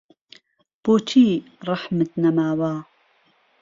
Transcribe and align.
بۆچی 0.83 1.25
ڕەحمت 1.67 2.11
نەماوە 2.23 2.73